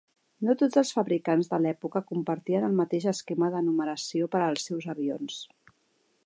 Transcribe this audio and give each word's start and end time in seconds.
No 0.45 0.53
tots 0.59 0.77
els 0.81 0.93
fabricants 0.99 1.51
de 1.51 1.59
l'època 1.65 2.01
compartien 2.13 2.65
el 2.69 2.73
mateix 2.79 3.05
esquema 3.13 3.51
de 3.57 3.63
numeració 3.67 4.31
per 4.37 4.43
als 4.49 4.67
seus 4.71 4.89
avions. 4.97 5.39